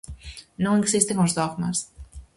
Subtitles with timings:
[0.63, 1.77] Non existen os dogmas.